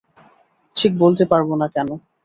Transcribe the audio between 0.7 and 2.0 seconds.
ঠিক বলতে পারব না কেন।